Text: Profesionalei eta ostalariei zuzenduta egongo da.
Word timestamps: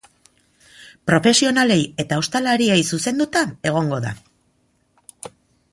Profesionalei 1.09 1.77
eta 2.05 2.19
ostalariei 2.23 2.81
zuzenduta 2.97 3.45
egongo 3.73 4.03
da. 4.07 4.15